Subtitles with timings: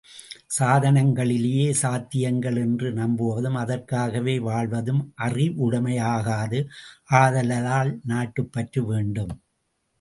[0.55, 6.61] சாதனங்களையே சாத்தியங்கள் என்று நம்புவதும் அதற்காகவே வாழ்வதும் அறிவுடைமையாகாது,
[7.15, 9.33] ஆதலால் நாட்டுப்பற்று வேண்டும்.